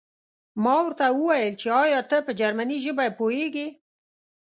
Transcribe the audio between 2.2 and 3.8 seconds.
په جرمني ژبه پوهېږې